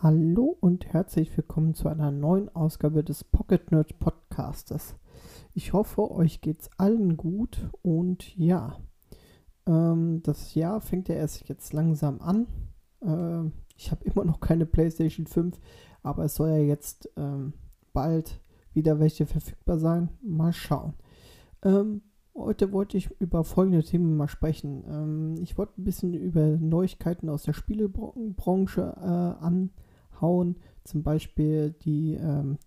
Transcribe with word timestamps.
Hallo 0.00 0.56
und 0.60 0.92
herzlich 0.92 1.36
willkommen 1.36 1.74
zu 1.74 1.88
einer 1.88 2.12
neuen 2.12 2.54
Ausgabe 2.54 3.02
des 3.02 3.24
Pocket 3.24 3.72
Nerd 3.72 3.98
Podcastes. 3.98 4.94
Ich 5.54 5.72
hoffe, 5.72 6.12
euch 6.12 6.40
geht's 6.40 6.70
allen 6.76 7.16
gut 7.16 7.68
und 7.82 8.36
ja, 8.36 8.78
ähm, 9.66 10.22
das 10.22 10.54
Jahr 10.54 10.80
fängt 10.80 11.08
ja 11.08 11.16
erst 11.16 11.48
jetzt 11.48 11.72
langsam 11.72 12.20
an. 12.20 12.46
Ähm, 13.02 13.50
ich 13.76 13.90
habe 13.90 14.04
immer 14.04 14.24
noch 14.24 14.38
keine 14.38 14.66
PlayStation 14.66 15.26
5, 15.26 15.58
aber 16.04 16.26
es 16.26 16.36
soll 16.36 16.50
ja 16.50 16.58
jetzt 16.58 17.10
ähm, 17.16 17.54
bald 17.92 18.40
wieder 18.74 19.00
welche 19.00 19.26
verfügbar 19.26 19.80
sein. 19.80 20.10
Mal 20.22 20.52
schauen. 20.52 20.94
Ähm, 21.64 22.02
heute 22.36 22.70
wollte 22.70 22.96
ich 22.96 23.10
über 23.18 23.42
folgende 23.42 23.82
Themen 23.82 24.16
mal 24.16 24.28
sprechen. 24.28 24.84
Ähm, 24.88 25.34
ich 25.42 25.58
wollte 25.58 25.80
ein 25.80 25.84
bisschen 25.84 26.14
über 26.14 26.46
Neuigkeiten 26.56 27.28
aus 27.28 27.42
der 27.42 27.52
Spielebranche 27.52 28.94
äh, 28.96 29.44
an 29.44 29.70
hauen. 30.20 30.56
Zum 30.84 31.02
Beispiel 31.02 31.74
die, 31.82 32.14
ähm, 32.14 32.58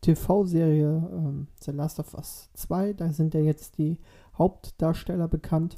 TV-Serie 0.00 1.10
ähm, 1.12 1.48
The 1.60 1.72
Last 1.72 1.98
of 1.98 2.14
Us 2.14 2.50
2. 2.54 2.92
Da 2.92 3.12
sind 3.12 3.34
ja 3.34 3.40
jetzt 3.40 3.78
die 3.78 3.98
Hauptdarsteller 4.38 5.28
bekannt. 5.28 5.76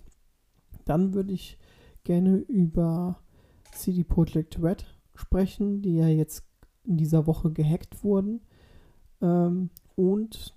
Dann 0.84 1.14
würde 1.14 1.32
ich 1.32 1.58
gerne 2.04 2.36
über 2.36 3.18
CD 3.72 4.04
Projekt 4.04 4.62
Red 4.62 4.86
sprechen, 5.14 5.82
die 5.82 5.96
ja 5.96 6.08
jetzt 6.08 6.44
in 6.84 6.96
dieser 6.96 7.26
Woche 7.26 7.50
gehackt 7.50 8.04
wurden. 8.04 8.40
Ähm, 9.20 9.70
und 9.94 10.54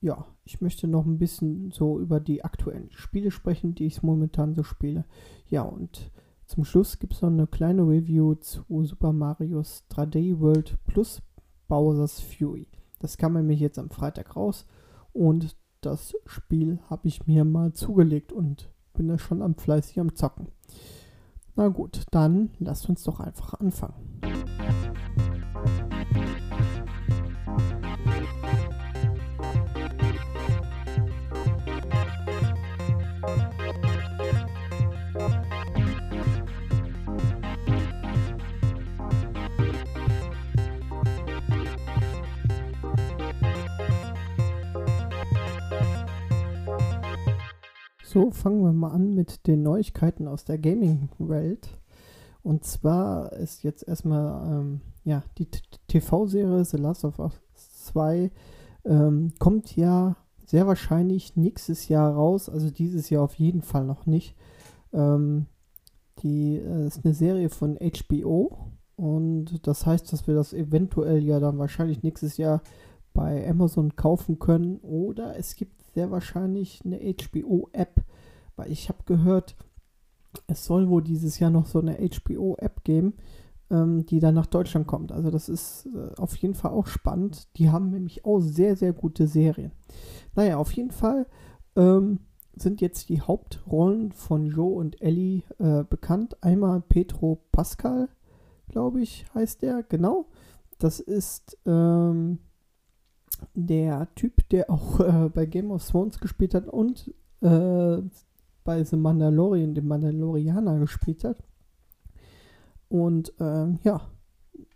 ja, 0.00 0.26
ich 0.44 0.60
möchte 0.60 0.86
noch 0.86 1.06
ein 1.06 1.18
bisschen 1.18 1.70
so 1.72 1.98
über 1.98 2.20
die 2.20 2.44
aktuellen 2.44 2.90
Spiele 2.92 3.30
sprechen, 3.30 3.74
die 3.74 3.86
ich 3.86 4.02
momentan 4.02 4.54
so 4.54 4.62
spiele. 4.62 5.04
Ja, 5.48 5.62
und 5.62 6.10
zum 6.48 6.64
Schluss 6.64 6.98
gibt 6.98 7.12
es 7.12 7.20
noch 7.20 7.28
eine 7.28 7.46
kleine 7.46 7.82
Review 7.82 8.34
zu 8.34 8.64
Super 8.82 9.12
Mario's 9.12 9.84
3D 9.90 10.40
World 10.40 10.78
plus 10.86 11.20
Bowser's 11.68 12.20
Fury. 12.20 12.66
Das 13.00 13.18
kam 13.18 13.34
nämlich 13.34 13.60
jetzt 13.60 13.78
am 13.78 13.90
Freitag 13.90 14.34
raus 14.34 14.64
und 15.12 15.56
das 15.82 16.14
Spiel 16.24 16.80
habe 16.88 17.06
ich 17.06 17.26
mir 17.26 17.44
mal 17.44 17.74
zugelegt 17.74 18.32
und 18.32 18.70
bin 18.94 19.08
da 19.08 19.18
schon 19.18 19.42
am 19.42 19.56
fleißig 19.56 20.00
am 20.00 20.14
Zocken. 20.14 20.48
Na 21.54 21.68
gut, 21.68 22.04
dann 22.12 22.50
lasst 22.58 22.88
uns 22.88 23.04
doch 23.04 23.20
einfach 23.20 23.52
anfangen. 23.52 24.07
So, 48.18 48.32
fangen 48.32 48.64
wir 48.64 48.72
mal 48.72 48.90
an 48.90 49.14
mit 49.14 49.46
den 49.46 49.62
Neuigkeiten 49.62 50.26
aus 50.26 50.44
der 50.44 50.58
Gaming-Welt. 50.58 51.68
Und 52.42 52.64
zwar 52.64 53.32
ist 53.34 53.62
jetzt 53.62 53.86
erstmal 53.86 54.58
ähm, 54.58 54.80
ja, 55.04 55.22
die 55.38 55.46
TV-Serie 55.86 56.64
The 56.64 56.78
Last 56.78 57.04
of 57.04 57.20
Us 57.20 57.40
2 57.84 58.32
ähm, 58.86 59.34
kommt 59.38 59.76
ja 59.76 60.16
sehr 60.44 60.66
wahrscheinlich 60.66 61.36
nächstes 61.36 61.86
Jahr 61.86 62.12
raus, 62.12 62.48
also 62.48 62.72
dieses 62.72 63.08
Jahr 63.08 63.22
auf 63.22 63.34
jeden 63.34 63.62
Fall 63.62 63.84
noch 63.84 64.04
nicht. 64.04 64.34
Ähm, 64.92 65.46
die 66.24 66.56
äh, 66.56 66.88
ist 66.88 67.04
eine 67.04 67.14
Serie 67.14 67.50
von 67.50 67.78
HBO 67.78 68.72
und 68.96 69.64
das 69.64 69.86
heißt, 69.86 70.12
dass 70.12 70.26
wir 70.26 70.34
das 70.34 70.52
eventuell 70.52 71.22
ja 71.22 71.38
dann 71.38 71.58
wahrscheinlich 71.58 72.02
nächstes 72.02 72.36
Jahr 72.36 72.62
bei 73.14 73.48
Amazon 73.48 73.94
kaufen 73.94 74.40
können 74.40 74.78
oder 74.78 75.38
es 75.38 75.54
gibt 75.54 75.77
sehr 75.98 76.12
wahrscheinlich 76.12 76.82
eine 76.84 77.00
HBO-App, 77.00 78.04
weil 78.54 78.70
ich 78.70 78.88
habe 78.88 79.02
gehört, 79.04 79.56
es 80.46 80.64
soll 80.64 80.88
wohl 80.88 81.02
dieses 81.02 81.40
Jahr 81.40 81.50
noch 81.50 81.66
so 81.66 81.80
eine 81.80 81.96
HBO-App 81.98 82.84
geben, 82.84 83.14
ähm, 83.68 84.06
die 84.06 84.20
dann 84.20 84.36
nach 84.36 84.46
Deutschland 84.46 84.86
kommt. 84.86 85.10
Also 85.10 85.32
das 85.32 85.48
ist 85.48 85.86
äh, 85.86 86.14
auf 86.16 86.36
jeden 86.36 86.54
Fall 86.54 86.70
auch 86.70 86.86
spannend. 86.86 87.48
Die 87.56 87.70
haben 87.70 87.90
nämlich 87.90 88.24
auch 88.24 88.38
sehr, 88.38 88.76
sehr 88.76 88.92
gute 88.92 89.26
Serien. 89.26 89.72
Naja, 90.36 90.58
auf 90.58 90.70
jeden 90.70 90.92
Fall 90.92 91.26
ähm, 91.74 92.20
sind 92.54 92.80
jetzt 92.80 93.08
die 93.08 93.20
Hauptrollen 93.20 94.12
von 94.12 94.46
Joe 94.46 94.76
und 94.76 95.02
Ellie 95.02 95.42
äh, 95.58 95.82
bekannt. 95.82 96.40
Einmal 96.44 96.80
Petro 96.80 97.42
Pascal, 97.50 98.08
glaube 98.68 99.00
ich, 99.00 99.26
heißt 99.34 99.62
der, 99.62 99.82
genau. 99.82 100.26
Das 100.78 101.00
ist 101.00 101.58
ähm, 101.66 102.38
der 103.54 104.08
Typ, 104.14 104.48
der 104.50 104.70
auch 104.70 105.00
äh, 105.00 105.28
bei 105.32 105.46
Game 105.46 105.70
of 105.70 105.86
Thrones 105.86 106.20
gespielt 106.20 106.54
hat 106.54 106.66
und 106.68 107.12
äh, 107.40 107.98
bei 108.64 108.84
The 108.84 108.96
Mandalorian, 108.96 109.74
dem 109.74 109.88
Mandalorianer 109.88 110.78
gespielt 110.78 111.24
hat. 111.24 111.42
Und 112.88 113.32
ähm, 113.40 113.78
ja, 113.82 114.00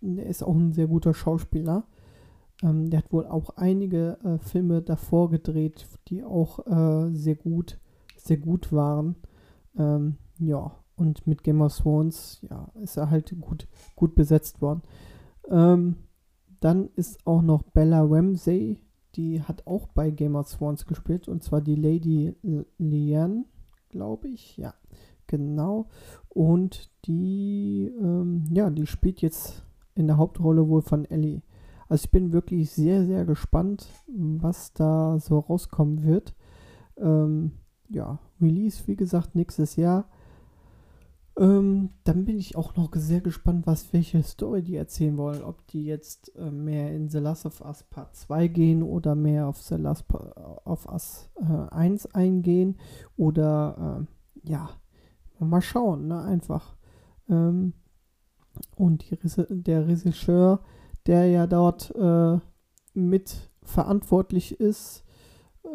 er 0.01 0.27
ist 0.27 0.43
auch 0.43 0.55
ein 0.55 0.73
sehr 0.73 0.87
guter 0.87 1.15
Schauspieler. 1.15 1.85
Ähm, 2.63 2.91
der 2.91 2.99
hat 2.99 3.13
wohl 3.13 3.27
auch 3.27 3.51
einige 3.57 4.19
äh, 4.25 4.39
Filme 4.39 4.83
davor 4.83 5.31
gedreht, 5.31 5.87
die 6.09 6.23
auch 6.25 6.67
äh, 6.67 7.15
sehr 7.15 7.37
gut, 7.37 7.79
sehr 8.17 8.37
gut 8.37 8.73
waren. 8.73 9.17
Ähm, 9.77 10.17
ja, 10.39 10.73
und 10.97 11.27
mit 11.27 11.43
Game 11.43 11.63
of 11.63 11.77
Thrones, 11.77 12.41
ja, 12.49 12.69
ist 12.83 12.97
er 12.97 13.11
halt 13.11 13.35
gut, 13.41 13.67
gut 13.97 14.15
besetzt 14.15 14.61
worden. 14.61 14.83
Ähm, 15.49 15.97
dann 16.65 16.91
ist 16.95 17.27
auch 17.27 17.43
noch 17.43 17.63
Bella 17.63 18.03
Ramsey, 18.03 18.79
die 19.17 19.43
hat 19.43 19.67
auch 19.67 19.89
bei 19.89 20.11
Game 20.11 20.37
of 20.37 20.51
Thrones 20.51 20.87
gespielt 20.87 21.29
und 21.29 21.43
zwar 21.43 21.61
die 21.61 21.75
Lady 21.75 22.35
Leanne, 22.79 23.45
glaube 23.89 24.29
ich. 24.29 24.57
Ja, 24.57 24.75
genau. 25.27 25.89
Und 26.29 26.91
die, 27.07 27.93
ähm, 28.01 28.45
ja, 28.51 28.71
die 28.71 28.87
spielt 28.87 29.21
jetzt 29.23 29.65
in 29.95 30.07
der 30.07 30.17
Hauptrolle 30.17 30.69
wohl 30.69 30.83
von 30.83 31.05
Ellie. 31.05 31.43
Also 31.89 32.05
ich 32.05 32.11
bin 32.11 32.33
wirklich 32.33 32.71
sehr, 32.71 33.05
sehr 33.05 33.27
gespannt, 33.27 33.87
was 34.07 34.73
da 34.73 35.19
so 35.19 35.41
rauskommen 35.41 36.05
wird. 36.05 36.35
Ähm, 36.97 37.53
ja, 37.89 38.19
Release, 38.41 38.87
wie 38.87 38.97
gesagt, 38.97 39.35
nächstes 39.35 39.77
Jahr. 39.77 40.09
Ähm, 41.39 41.91
dann 42.05 42.27
bin 42.27 42.39
ich 42.39 42.57
auch 42.57 42.77
noch 42.77 42.91
sehr 42.95 43.23
gespannt, 43.23 43.67
was 43.67 43.93
welche 43.93 44.23
Story 44.23 44.63
die 44.63 44.77
erzählen 44.77 45.17
wollen. 45.17 45.43
Ob 45.43 45.67
die 45.69 45.85
jetzt 45.85 46.35
äh, 46.37 46.51
mehr 46.51 46.93
in 46.95 47.09
The 47.09 47.19
Last 47.19 47.47
of 47.47 47.63
Us 47.63 47.85
Part 47.85 48.15
2 48.17 48.49
gehen 48.49 48.83
oder 48.83 49.15
mehr 49.15 49.47
auf 49.47 49.61
The 49.63 49.77
Last 49.77 50.05
of 50.65 50.87
Us 50.87 51.31
äh, 51.37 51.75
1 51.75 52.15
eingehen. 52.15 52.79
Oder 53.17 54.07
äh, 54.45 54.51
ja, 54.51 54.71
mal 55.39 55.63
schauen, 55.63 56.09
ne? 56.09 56.23
Einfach. 56.23 56.77
Ähm, 57.29 57.73
und 58.77 59.11
die, 59.11 59.19
der 59.63 59.89
Regisseur, 59.89 60.61
der 61.07 61.27
ja 61.27 61.47
dort 61.47 61.95
äh, 61.97 62.39
mit 62.95 63.51
verantwortlich 63.63 64.61
ist, 64.61 65.05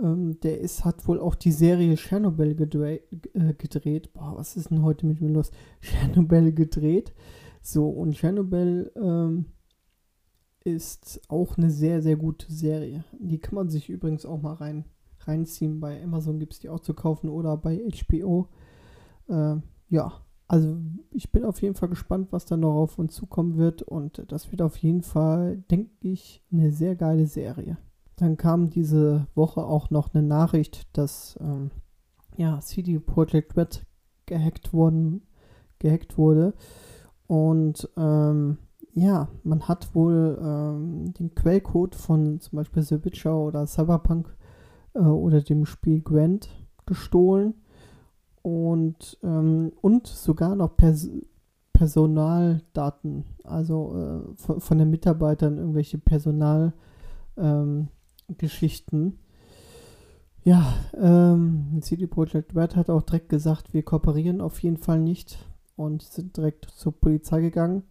ähm, 0.01 0.39
der 0.41 0.59
ist, 0.59 0.85
hat 0.85 1.07
wohl 1.07 1.19
auch 1.19 1.35
die 1.35 1.51
Serie 1.51 1.95
Chernobyl 1.97 2.55
gedreht, 2.55 3.03
äh, 3.33 3.53
gedreht. 3.53 4.13
Boah, 4.13 4.35
was 4.37 4.57
ist 4.57 4.71
denn 4.71 4.83
heute 4.83 5.05
mit 5.05 5.21
mir 5.21 5.29
los? 5.29 5.51
Chernobyl 5.81 6.53
gedreht. 6.53 7.13
So, 7.61 7.89
und 7.89 8.15
Chernobyl 8.15 8.91
ähm, 8.95 9.45
ist 10.63 11.21
auch 11.29 11.57
eine 11.57 11.69
sehr, 11.69 12.01
sehr 12.01 12.17
gute 12.17 12.51
Serie. 12.51 13.03
Die 13.19 13.39
kann 13.39 13.55
man 13.55 13.69
sich 13.69 13.89
übrigens 13.89 14.25
auch 14.25 14.41
mal 14.41 14.53
rein, 14.53 14.85
reinziehen. 15.21 15.79
Bei 15.79 16.01
Amazon 16.03 16.39
gibt 16.39 16.53
es 16.53 16.59
die 16.59 16.69
auch 16.69 16.81
zu 16.81 16.93
kaufen 16.93 17.29
oder 17.29 17.57
bei 17.57 17.81
HBO. 17.89 18.47
Äh, 19.29 19.55
ja, 19.89 20.13
also 20.47 20.77
ich 21.11 21.31
bin 21.31 21.43
auf 21.43 21.61
jeden 21.61 21.75
Fall 21.75 21.89
gespannt, 21.89 22.29
was 22.31 22.45
da 22.45 22.57
noch 22.57 22.75
auf 22.75 22.99
uns 22.99 23.15
zukommen 23.15 23.57
wird. 23.57 23.81
Und 23.81 24.23
das 24.31 24.51
wird 24.51 24.61
auf 24.61 24.77
jeden 24.77 25.03
Fall, 25.03 25.57
denke 25.71 25.91
ich, 26.01 26.43
eine 26.51 26.71
sehr 26.71 26.95
geile 26.95 27.27
Serie. 27.27 27.77
Dann 28.17 28.37
kam 28.37 28.69
diese 28.69 29.27
Woche 29.35 29.63
auch 29.63 29.89
noch 29.89 30.13
eine 30.13 30.23
Nachricht, 30.23 30.87
dass 30.97 31.37
ähm, 31.39 31.71
ja, 32.35 32.59
CD 32.59 32.99
Projekt 32.99 33.55
Red 33.57 33.85
gehackt, 34.25 34.73
worden, 34.73 35.21
gehackt 35.79 36.17
wurde. 36.17 36.53
Und 37.27 37.89
ähm, 37.97 38.57
ja, 38.93 39.27
man 39.43 39.67
hat 39.67 39.93
wohl 39.93 40.37
ähm, 40.41 41.13
den 41.13 41.35
Quellcode 41.35 41.95
von 41.95 42.39
zum 42.39 42.57
Beispiel 42.57 42.83
The 42.83 43.03
Witcher 43.05 43.37
oder 43.37 43.67
Cyberpunk 43.67 44.35
äh, 44.95 44.99
oder 44.99 45.41
dem 45.41 45.65
Spiel 45.65 46.01
Gwent 46.01 46.49
gestohlen 46.85 47.53
und, 48.41 49.19
ähm, 49.23 49.73
und 49.81 50.07
sogar 50.07 50.55
noch 50.55 50.75
Pers 50.77 51.09
Personaldaten, 51.73 53.25
also 53.43 53.95
äh, 53.95 54.35
von, 54.35 54.59
von, 54.59 54.77
den 54.79 54.89
Mitarbeitern 54.89 55.59
irgendwelche 55.59 55.99
Personal, 55.99 56.73
ähm, 57.37 57.89
Geschichten. 58.37 59.19
Ja, 60.43 60.73
ähm, 60.93 61.79
CD 61.81 62.07
Projekt 62.07 62.55
Red 62.55 62.75
hat 62.75 62.89
auch 62.89 63.01
direkt 63.01 63.29
gesagt, 63.29 63.73
wir 63.73 63.83
kooperieren 63.83 64.41
auf 64.41 64.59
jeden 64.61 64.77
Fall 64.77 64.99
nicht 64.99 65.37
und 65.75 66.01
sind 66.01 66.37
direkt 66.37 66.65
zur 66.65 66.93
Polizei 66.93 67.41
gegangen. 67.41 67.83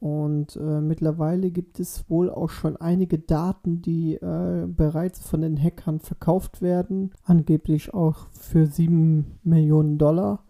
Und 0.00 0.56
äh, 0.56 0.80
mittlerweile 0.80 1.50
gibt 1.50 1.78
es 1.78 2.08
wohl 2.08 2.30
auch 2.30 2.48
schon 2.48 2.78
einige 2.78 3.18
Daten, 3.18 3.82
die 3.82 4.14
äh, 4.14 4.66
bereits 4.66 5.20
von 5.20 5.42
den 5.42 5.62
Hackern 5.62 6.00
verkauft 6.00 6.62
werden. 6.62 7.12
Angeblich 7.24 7.92
auch 7.92 8.28
für 8.32 8.66
7 8.66 9.38
Millionen 9.42 9.98
Dollar. 9.98 10.42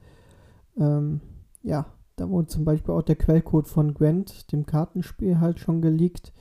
Ähm, 0.79 1.20
ja, 1.64 1.87
da 2.14 2.29
wurde 2.31 2.46
zum 2.46 2.64
Beispiel 2.64 2.94
auch 2.94 3.03
der 3.03 3.17
Quellcode 3.17 3.67
von 3.67 3.93
Gwent, 3.93 4.53
dem 4.53 4.67
Kartenspiel, 4.67 5.41
halt 5.41 5.58
schon 5.58 5.82
geleakt. 5.82 6.32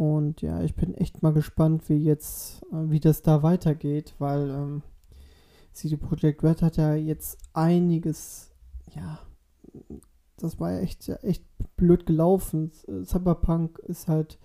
Und 0.00 0.40
ja, 0.40 0.62
ich 0.62 0.74
bin 0.74 0.94
echt 0.94 1.22
mal 1.22 1.34
gespannt, 1.34 1.90
wie 1.90 2.02
jetzt, 2.02 2.62
äh, 2.72 2.88
wie 2.88 3.00
das 3.00 3.20
da 3.20 3.42
weitergeht, 3.42 4.14
weil 4.18 4.48
ähm, 4.48 4.82
CD 5.74 5.98
Projekt 5.98 6.42
Red 6.42 6.62
hat 6.62 6.78
ja 6.78 6.94
jetzt 6.94 7.36
einiges, 7.52 8.50
ja, 8.94 9.18
das 10.38 10.58
war 10.58 10.72
ja 10.72 10.78
echt, 10.78 11.06
echt 11.22 11.44
blöd 11.76 12.06
gelaufen. 12.06 12.72
Cyberpunk 13.04 13.78
ist 13.80 14.08
halt 14.08 14.38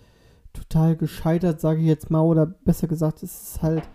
total 0.51 0.97
gescheitert, 0.97 1.61
sage 1.61 1.79
ich 1.79 1.87
jetzt 1.87 2.11
mal, 2.11 2.23
oder 2.23 2.47
besser 2.47 2.89
gesagt, 2.89 3.23
es 3.23 3.53
ist 3.53 3.61
halt 3.61 3.87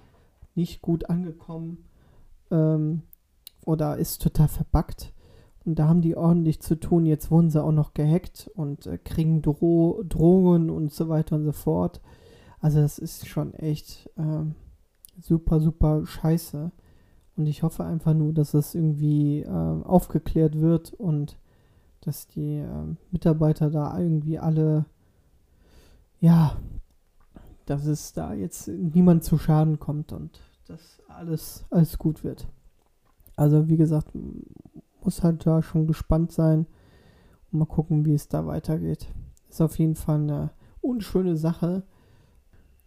nicht 0.55 0.81
gut 0.81 1.11
angekommen 1.11 1.85
ähm, 2.51 3.03
oder 3.67 3.99
ist 3.99 4.23
total 4.23 4.49
verbuggt. 4.49 5.13
Und 5.65 5.79
da 5.79 5.89
haben 5.89 6.01
die 6.01 6.17
ordentlich 6.17 6.61
zu 6.61 6.79
tun. 6.79 7.07
Jetzt 7.07 7.31
wurden 7.31 7.51
sie 7.51 7.63
auch 7.63 7.73
noch 7.73 7.95
gehackt 7.95 8.51
und 8.55 8.87
äh, 8.87 8.99
kriegen 8.99 9.43
Dro 9.43 10.03
Drohungen 10.09 10.71
und 10.71 10.93
so 10.93 11.09
weiter 11.09 11.37
und 11.37 11.45
so 11.45 11.53
fort. 11.53 12.01
Also 12.61 12.81
das 12.81 12.99
ist 12.99 13.27
schon 13.27 13.55
echt 13.55 14.11
ähm, 14.17 14.55
super, 15.21 15.61
super 15.61 16.07
scheiße. 16.07 16.71
Und 17.37 17.47
ich 17.47 17.63
hoffe 17.63 17.85
einfach 17.85 18.15
nur, 18.15 18.33
dass 18.33 18.55
es 18.55 18.75
irgendwie 18.75 19.41
äh, 19.41 19.49
aufgeklärt 19.49 20.61
wird 20.61 20.93
und 20.95 21.39
dass 22.01 22.27
die 22.27 22.57
äh, 22.57 22.97
Mitarbeiter 23.11 23.71
da 23.71 23.99
irgendwie 23.99 24.39
alle, 24.39 24.87
ja, 26.21 26.57
dass 27.67 27.87
es 27.87 28.13
da 28.13 28.35
jetzt 28.35 28.69
niemand 28.69 29.25
zu 29.25 29.39
Schaden 29.39 29.79
kommt 29.79 30.13
und 30.13 30.41
dass 30.67 31.01
alles, 31.09 31.65
alles 31.71 31.99
gut 31.99 32.25
wird. 32.25 32.47
Also 33.37 33.69
wie 33.69 33.77
gesagt, 33.77 34.13
muss 35.11 35.25
halt 35.25 35.45
da 35.45 35.61
schon 35.61 35.89
gespannt 35.89 36.31
sein 36.31 36.67
und 37.51 37.59
mal 37.59 37.65
gucken, 37.65 38.05
wie 38.05 38.15
es 38.15 38.29
da 38.29 38.47
weitergeht. 38.47 39.09
Ist 39.49 39.61
auf 39.61 39.77
jeden 39.77 39.97
Fall 39.97 40.21
eine 40.21 40.51
unschöne 40.81 41.37
Sache. 41.37 41.83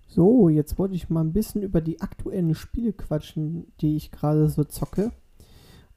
So, 0.07 0.47
jetzt 0.47 0.79
wollte 0.79 0.95
ich 0.95 1.09
mal 1.09 1.19
ein 1.19 1.33
bisschen 1.33 1.63
über 1.63 1.81
die 1.81 1.99
aktuellen 1.99 2.55
Spiele 2.55 2.93
quatschen, 2.93 3.73
die 3.81 3.97
ich 3.97 4.09
gerade 4.09 4.47
so 4.47 4.63
zocke. 4.63 5.11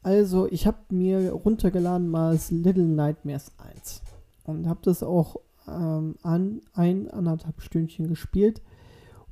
Also, 0.03 0.49
ich 0.51 0.67
habe 0.67 0.79
mir 0.91 1.31
runtergeladen 1.31 2.09
mal 2.09 2.37
Little 2.51 2.89
Nightmares 2.89 3.53
1 3.59 4.03
und 4.47 4.67
habe 4.67 4.81
das 4.83 5.05
auch 5.05 5.37
ähm, 5.69 6.17
an 6.25 6.61
ein, 6.73 7.09
anderthalb 7.09 7.61
Stündchen 7.61 8.09
gespielt 8.09 8.63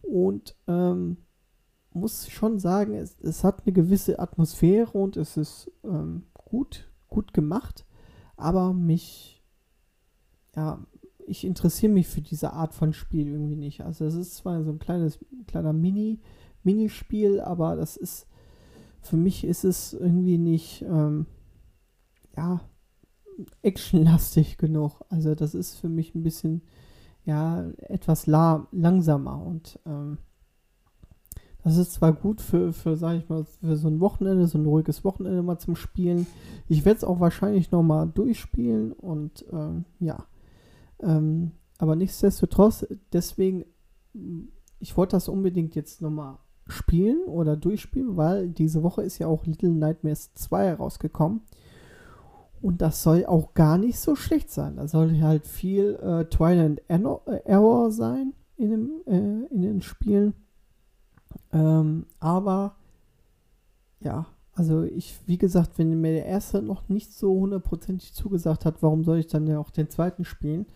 und 0.01 0.55
ähm, 0.69 1.17
muss 1.93 2.29
schon 2.29 2.61
sagen, 2.61 2.95
es, 2.95 3.17
es, 3.21 3.43
hat 3.43 3.63
eine 3.65 3.73
gewisse 3.73 4.21
Atmosphäre 4.21 4.97
und 4.97 5.17
es 5.17 5.37
ist 5.37 5.73
ähm, 5.83 6.27
gut, 6.55 6.89
gut 7.09 7.35
gemacht, 7.35 7.85
aber 8.37 8.73
mich, 8.73 9.43
ja, 10.55 10.87
ich 11.27 11.45
interessiere 11.45 11.93
mich 11.93 12.07
für 12.07 12.21
diese 12.21 12.53
Art 12.53 12.75
von 12.75 12.93
Spiel 12.93 13.27
irgendwie 13.27 13.57
nicht. 13.57 13.81
Also 13.81 14.05
es 14.05 14.15
ist 14.15 14.37
zwar 14.37 14.63
so 14.63 14.71
ein 14.71 14.79
kleines, 14.79 15.19
kleiner 15.49 15.73
Mini, 15.73 16.21
Minispiel, 16.63 17.41
aber 17.41 17.75
das 17.75 17.97
ist 17.97 18.29
für 19.01 19.17
mich 19.17 19.45
ist 19.45 19.65
es 19.65 19.95
irgendwie 19.95 20.39
nicht, 20.39 20.83
ähm, 20.83 21.27
ja, 22.37 22.61
actionlastig 23.63 24.57
genug. 24.57 25.01
Also 25.09 25.35
das 25.35 25.55
ist 25.55 25.75
für 25.75 25.89
mich 25.89 26.15
ein 26.15 26.23
bisschen, 26.23 26.63
ja, 27.25 27.69
etwas 27.79 28.27
la 28.27 28.69
langsamer 28.71 29.45
und 29.45 29.81
ähm, 29.87 30.19
das 31.65 31.79
ist 31.79 31.95
zwar 31.95 32.13
gut 32.13 32.43
für, 32.43 32.75
für, 32.75 32.95
sag 32.97 33.17
ich 33.17 33.29
mal, 33.31 33.45
für 33.45 33.77
so 33.77 33.89
ein 33.89 33.99
Wochenende, 33.99 34.47
so 34.47 34.59
ein 34.59 34.67
ruhiges 34.67 35.03
Wochenende 35.03 35.43
mal 35.43 35.59
zum 35.59 35.77
Spielen. 35.77 36.27
Ich 36.69 36.85
werde 36.85 36.99
es 36.99 37.05
auch 37.05 37.21
wahrscheinlich 37.21 37.71
nochmal 37.71 38.07
durchspielen 38.07 38.93
und 38.93 39.47
ähm, 39.51 39.87
ja. 39.99 40.27
Ähm, 41.01 41.53
aber 41.79 41.97
nichtsdestotrotz, 41.97 42.87
deswegen, 43.13 43.65
ich 44.79 44.97
wollte 44.97 45.17
das 45.17 45.29
unbedingt 45.29 45.75
jetzt 45.75 46.03
nochmal 46.03 46.37
spielen 46.67 47.25
oder 47.25 47.57
durchspielen, 47.57 48.17
weil 48.17 48.51
diese 48.51 48.83
Woche 48.83 49.03
ist 49.03 49.19
ja 49.19 49.27
auch 49.27 49.47
Little 49.47 49.71
Nightmares 49.71 50.35
2 50.35 50.75
rausgekommen. 50.75 51.41
Und 52.61 52.83
das 52.83 53.03
soll 53.03 53.25
auch 53.27 53.55
gar 53.55 53.79
nicht 53.79 53.99
so 53.99 54.17
schlecht 54.17 54.51
sein. 54.51 54.77
Da 54.77 54.87
soll 54.87 55.21
halt 55.21 55.47
viel 55.47 55.95
äh, 55.97 56.25
Trial 56.27 56.79
and 56.89 57.11
Error 57.47 57.91
sein 57.91 58.35
in, 58.57 58.71
dem, 58.71 58.91
äh, 59.07 59.47
in 59.55 59.63
den 59.63 59.83
Spielen. 59.83 60.35
Ähm, 61.55 62.07
aber 62.21 62.75
ja, 64.01 64.27
also 64.53 64.83
ich, 64.83 65.19
wie 65.27 65.39
gesagt, 65.39 65.79
wenn 65.79 66.01
mir 66.01 66.13
der 66.13 66.27
erste 66.27 66.61
noch 66.61 66.89
nicht 66.89 67.13
so 67.13 67.33
hundertprozentig 67.33 68.13
zugesagt 68.13 68.65
hat, 68.65 68.83
warum 68.83 69.05
soll 69.05 69.19
ich 69.19 69.29
dann 69.29 69.47
ja 69.47 69.59
auch 69.59 69.71
den 69.71 69.89
zweiten 69.89 70.25
spielen? 70.25 70.67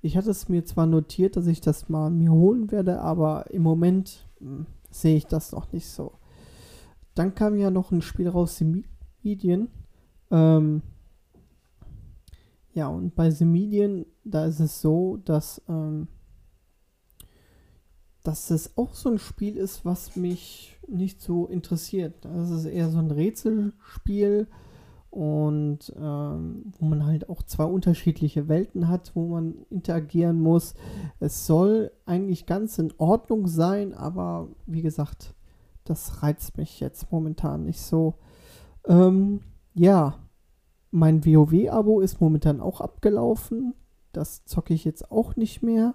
Ich 0.00 0.16
hatte 0.16 0.30
es 0.30 0.48
mir 0.48 0.64
zwar 0.64 0.86
notiert, 0.86 1.36
dass 1.36 1.46
ich 1.46 1.60
das 1.60 1.88
mal 1.88 2.10
mir 2.10 2.32
holen 2.32 2.70
werde, 2.70 3.00
aber 3.00 3.50
im 3.50 3.62
Moment 3.62 4.26
mh, 4.40 4.48
hm, 4.48 4.66
sehe 4.90 5.16
ich 5.16 5.26
das 5.26 5.52
noch 5.52 5.72
nicht 5.72 5.88
so. 5.88 6.12
Dann 7.14 7.34
kam 7.34 7.56
ja 7.56 7.70
noch 7.70 7.90
ein 7.90 8.02
Spiel 8.02 8.28
raus, 8.28 8.56
The 8.58 8.84
Median. 9.22 9.68
Ähm, 10.30 10.82
ja, 12.72 12.88
und 12.88 13.14
bei 13.14 13.30
The 13.30 13.44
Median, 13.44 14.06
da 14.24 14.46
ist 14.46 14.60
es 14.60 14.80
so, 14.80 15.18
dass, 15.24 15.62
ähm, 15.68 16.08
dass 18.24 18.50
es 18.50 18.76
auch 18.76 18.94
so 18.94 19.10
ein 19.10 19.18
Spiel 19.18 19.56
ist, 19.56 19.84
was 19.84 20.16
mich 20.16 20.76
nicht 20.88 21.20
so 21.20 21.46
interessiert. 21.46 22.24
Das 22.24 22.50
ist 22.50 22.64
eher 22.64 22.90
so 22.90 22.98
ein 22.98 23.10
Rätselspiel 23.10 24.48
und 25.10 25.94
ähm, 25.96 26.72
wo 26.78 26.86
man 26.86 27.06
halt 27.06 27.28
auch 27.28 27.42
zwei 27.42 27.64
unterschiedliche 27.64 28.48
Welten 28.48 28.88
hat, 28.88 29.12
wo 29.14 29.28
man 29.28 29.54
interagieren 29.70 30.40
muss. 30.40 30.74
Es 31.20 31.46
soll 31.46 31.92
eigentlich 32.06 32.46
ganz 32.46 32.78
in 32.78 32.92
Ordnung 32.96 33.46
sein, 33.46 33.94
aber 33.94 34.48
wie 34.66 34.82
gesagt, 34.82 35.34
das 35.84 36.22
reizt 36.22 36.56
mich 36.56 36.80
jetzt 36.80 37.12
momentan 37.12 37.64
nicht 37.64 37.80
so. 37.80 38.14
Ähm, 38.86 39.40
ja, 39.74 40.18
mein 40.90 41.24
WoW-Abo 41.24 42.00
ist 42.00 42.20
momentan 42.20 42.60
auch 42.60 42.80
abgelaufen. 42.80 43.74
Das 44.12 44.44
zocke 44.46 44.72
ich 44.72 44.84
jetzt 44.84 45.10
auch 45.10 45.36
nicht 45.36 45.62
mehr. 45.62 45.94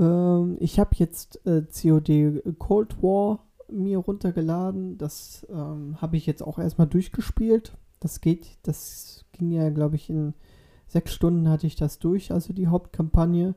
Ähm, 0.00 0.56
ich 0.58 0.80
habe 0.80 0.90
jetzt 0.94 1.46
äh, 1.46 1.62
COD 1.62 2.42
Cold 2.58 3.00
War 3.02 3.46
mir 3.68 3.98
runtergeladen. 3.98 4.98
Das 4.98 5.46
ähm, 5.48 6.00
habe 6.00 6.16
ich 6.16 6.26
jetzt 6.26 6.42
auch 6.42 6.58
erstmal 6.58 6.88
durchgespielt 6.88 7.72
das 8.00 8.22
geht, 8.22 8.58
das 8.62 9.26
ging 9.32 9.52
ja, 9.52 9.68
glaube 9.68 9.96
ich, 9.96 10.10
in 10.10 10.34
sechs 10.86 11.12
Stunden 11.12 11.48
hatte 11.48 11.66
ich 11.66 11.76
das 11.76 11.98
durch, 11.98 12.32
also 12.32 12.52
die 12.52 12.66
Hauptkampagne. 12.66 13.54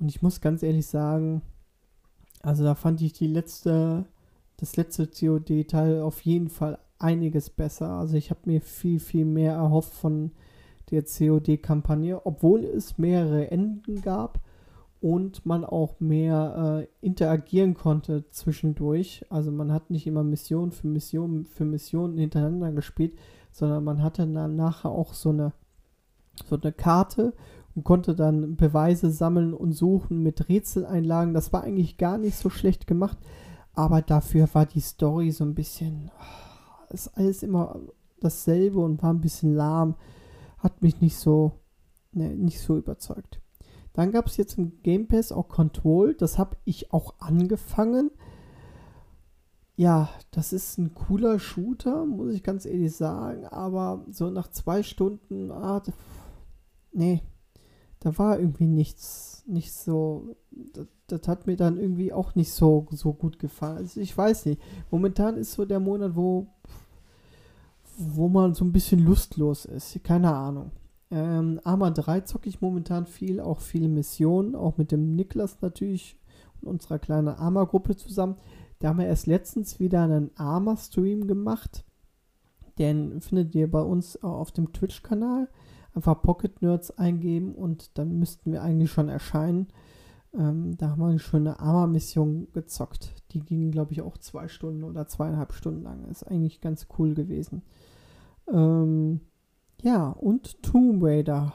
Und 0.00 0.08
ich 0.08 0.22
muss 0.22 0.40
ganz 0.40 0.62
ehrlich 0.62 0.86
sagen, 0.86 1.42
also 2.42 2.64
da 2.64 2.74
fand 2.74 3.00
ich 3.02 3.12
die 3.12 3.28
letzte, 3.28 4.06
das 4.56 4.76
letzte 4.76 5.06
COD-Teil 5.06 6.00
auf 6.00 6.22
jeden 6.22 6.48
Fall 6.48 6.78
einiges 6.98 7.50
besser. 7.50 7.90
Also 7.90 8.16
ich 8.16 8.30
habe 8.30 8.40
mir 8.46 8.60
viel, 8.60 8.98
viel 8.98 9.26
mehr 9.26 9.52
erhofft 9.52 9.92
von 9.92 10.32
der 10.90 11.04
COD-Kampagne, 11.04 12.24
obwohl 12.26 12.64
es 12.64 12.98
mehrere 12.98 13.50
Enden 13.50 14.00
gab 14.00 14.40
und 15.04 15.44
man 15.44 15.66
auch 15.66 16.00
mehr 16.00 16.78
äh, 16.80 17.06
interagieren 17.06 17.74
konnte 17.74 18.24
zwischendurch. 18.30 19.26
Also 19.28 19.52
man 19.52 19.70
hat 19.70 19.90
nicht 19.90 20.06
immer 20.06 20.24
Mission 20.24 20.72
für 20.72 20.86
Mission 20.86 21.44
für 21.44 21.66
Mission 21.66 22.16
hintereinander 22.16 22.72
gespielt, 22.72 23.12
sondern 23.52 23.84
man 23.84 24.02
hatte 24.02 24.26
dann 24.26 24.56
nachher 24.56 24.90
auch 24.90 25.12
so 25.12 25.28
eine, 25.28 25.52
so 26.46 26.58
eine 26.58 26.72
Karte 26.72 27.34
und 27.74 27.84
konnte 27.84 28.14
dann 28.14 28.56
Beweise 28.56 29.10
sammeln 29.10 29.52
und 29.52 29.72
suchen 29.72 30.22
mit 30.22 30.48
Rätseleinlagen. 30.48 31.34
Das 31.34 31.52
war 31.52 31.64
eigentlich 31.64 31.98
gar 31.98 32.16
nicht 32.16 32.36
so 32.36 32.48
schlecht 32.48 32.86
gemacht, 32.86 33.18
aber 33.74 34.00
dafür 34.00 34.48
war 34.54 34.64
die 34.64 34.80
Story 34.80 35.32
so 35.32 35.44
ein 35.44 35.54
bisschen, 35.54 36.12
oh, 36.18 36.94
ist 36.94 37.08
alles 37.08 37.42
immer 37.42 37.78
dasselbe 38.20 38.80
und 38.80 39.02
war 39.02 39.12
ein 39.12 39.20
bisschen 39.20 39.54
lahm. 39.54 39.96
Hat 40.56 40.80
mich 40.80 41.02
nicht 41.02 41.18
so, 41.18 41.52
ne, 42.12 42.30
nicht 42.30 42.58
so 42.58 42.78
überzeugt. 42.78 43.42
Dann 43.94 44.12
gab 44.12 44.26
es 44.26 44.36
jetzt 44.36 44.58
im 44.58 44.82
Game 44.82 45.08
Pass 45.08 45.32
auch 45.32 45.48
Control. 45.48 46.14
Das 46.14 46.38
habe 46.38 46.56
ich 46.64 46.92
auch 46.92 47.14
angefangen 47.18 48.10
ja, 49.76 50.08
das 50.30 50.52
ist 50.52 50.78
ein 50.78 50.94
cooler 50.94 51.38
Shooter, 51.38 52.06
muss 52.06 52.32
ich 52.32 52.42
ganz 52.42 52.64
ehrlich 52.64 52.94
sagen, 52.94 53.46
aber 53.46 54.04
so 54.10 54.30
nach 54.30 54.48
zwei 54.50 54.82
Stunden, 54.82 55.50
ah, 55.50 55.82
nee, 56.92 57.22
da 58.00 58.16
war 58.18 58.38
irgendwie 58.38 58.66
nichts, 58.68 59.42
nicht 59.46 59.72
so, 59.72 60.36
das, 60.50 60.86
das, 61.08 61.26
hat 61.26 61.46
mir 61.46 61.56
dann 61.56 61.76
irgendwie 61.76 62.12
auch 62.12 62.34
nicht 62.34 62.52
so, 62.52 62.86
so 62.92 63.12
gut 63.12 63.38
gefallen. 63.38 63.78
Also 63.78 64.00
ich 64.00 64.16
weiß 64.16 64.46
nicht, 64.46 64.62
momentan 64.90 65.36
ist 65.36 65.52
so 65.52 65.64
der 65.64 65.80
Monat, 65.80 66.14
wo, 66.14 66.46
wo 67.96 68.28
man 68.28 68.54
so 68.54 68.64
ein 68.64 68.72
bisschen 68.72 69.00
lustlos 69.00 69.64
ist, 69.64 70.02
keine 70.04 70.32
Ahnung. 70.32 70.70
Ähm, 71.10 71.60
Arma 71.64 71.90
3 71.90 72.20
zocke 72.22 72.48
ich 72.48 72.60
momentan 72.60 73.06
viel, 73.06 73.40
auch 73.40 73.60
viele 73.60 73.88
Missionen, 73.88 74.54
auch 74.54 74.78
mit 74.78 74.92
dem 74.92 75.14
Niklas 75.14 75.60
natürlich 75.60 76.18
und 76.60 76.68
unserer 76.68 76.98
kleinen 76.98 77.28
Arma-Gruppe 77.28 77.96
zusammen. 77.96 78.36
Da 78.78 78.88
haben 78.88 78.98
wir 78.98 79.06
erst 79.06 79.26
letztens 79.26 79.80
wieder 79.80 80.02
einen 80.02 80.30
Arma-Stream 80.36 81.26
gemacht. 81.26 81.84
Den 82.78 83.20
findet 83.20 83.54
ihr 83.54 83.70
bei 83.70 83.80
uns 83.80 84.22
auf 84.22 84.50
dem 84.50 84.72
Twitch-Kanal. 84.72 85.48
Einfach 85.94 86.22
Pocket 86.22 86.60
Nerds 86.60 86.90
eingeben 86.90 87.54
und 87.54 87.96
dann 87.98 88.18
müssten 88.18 88.50
wir 88.50 88.62
eigentlich 88.62 88.90
schon 88.90 89.08
erscheinen. 89.08 89.68
Ähm, 90.36 90.76
da 90.76 90.90
haben 90.90 91.00
wir 91.00 91.06
eine 91.06 91.20
schöne 91.20 91.60
Arma-Mission 91.60 92.48
gezockt. 92.52 93.14
Die 93.30 93.40
ging, 93.40 93.70
glaube 93.70 93.92
ich, 93.92 94.02
auch 94.02 94.18
zwei 94.18 94.48
Stunden 94.48 94.82
oder 94.82 95.06
zweieinhalb 95.06 95.52
Stunden 95.52 95.82
lang. 95.82 96.04
Ist 96.10 96.24
eigentlich 96.24 96.60
ganz 96.60 96.88
cool 96.98 97.14
gewesen. 97.14 97.62
Ähm, 98.52 99.20
ja, 99.84 100.08
und 100.08 100.62
Tomb 100.62 101.02
Raider. 101.04 101.52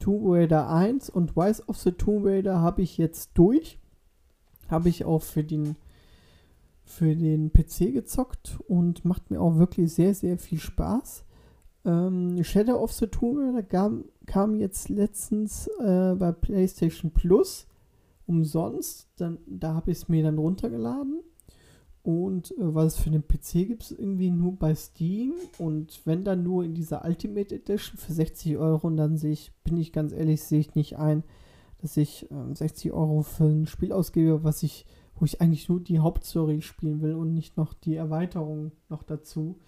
Tomb 0.00 0.22
Raider 0.26 0.68
1 0.68 1.08
und 1.10 1.36
Rise 1.36 1.62
of 1.68 1.78
the 1.78 1.92
Tomb 1.92 2.26
Raider 2.26 2.60
habe 2.60 2.82
ich 2.82 2.98
jetzt 2.98 3.30
durch. 3.34 3.78
Habe 4.68 4.88
ich 4.88 5.04
auch 5.04 5.22
für 5.22 5.44
den, 5.44 5.76
für 6.84 7.14
den 7.14 7.52
PC 7.52 7.92
gezockt 7.92 8.58
und 8.66 9.04
macht 9.04 9.30
mir 9.30 9.40
auch 9.40 9.58
wirklich 9.58 9.94
sehr, 9.94 10.12
sehr 10.12 10.38
viel 10.38 10.58
Spaß. 10.58 11.24
Ähm, 11.84 12.42
Shadow 12.42 12.82
of 12.82 12.92
the 12.92 13.06
Tomb 13.06 13.38
Raider 13.38 13.62
kam, 13.62 14.06
kam 14.26 14.56
jetzt 14.56 14.88
letztens 14.88 15.68
äh, 15.78 16.16
bei 16.16 16.32
PlayStation 16.32 17.12
Plus 17.12 17.68
umsonst. 18.26 19.08
Dann, 19.18 19.38
da 19.46 19.74
habe 19.74 19.92
ich 19.92 19.98
es 19.98 20.08
mir 20.08 20.24
dann 20.24 20.38
runtergeladen. 20.38 21.20
Und 22.06 22.52
äh, 22.52 22.54
was 22.58 22.94
es 22.94 23.00
für 23.00 23.10
den 23.10 23.26
PC 23.26 23.66
gibt, 23.66 23.82
es 23.82 23.90
irgendwie 23.90 24.30
nur 24.30 24.52
bei 24.52 24.76
Steam. 24.76 25.32
Und 25.58 26.02
wenn 26.04 26.22
dann 26.22 26.44
nur 26.44 26.62
in 26.62 26.72
dieser 26.72 27.04
Ultimate 27.04 27.52
Edition 27.52 27.98
für 27.98 28.12
60 28.12 28.58
Euro. 28.58 28.86
Und 28.86 28.96
dann 28.96 29.16
sehe 29.16 29.32
ich, 29.32 29.52
bin 29.64 29.76
ich 29.76 29.92
ganz 29.92 30.12
ehrlich, 30.12 30.40
sehe 30.40 30.60
ich 30.60 30.76
nicht 30.76 30.98
ein, 30.98 31.24
dass 31.78 31.96
ich 31.96 32.30
äh, 32.30 32.54
60 32.54 32.92
Euro 32.92 33.22
für 33.22 33.46
ein 33.46 33.66
Spiel 33.66 33.92
ausgebe, 33.92 34.44
was 34.44 34.62
ich, 34.62 34.86
wo 35.16 35.24
ich 35.24 35.40
eigentlich 35.40 35.68
nur 35.68 35.80
die 35.80 35.98
Hauptstory 35.98 36.62
spielen 36.62 37.02
will 37.02 37.14
und 37.14 37.34
nicht 37.34 37.56
noch 37.56 37.74
die 37.74 37.96
Erweiterung 37.96 38.70
noch 38.88 39.02
dazu. 39.02 39.58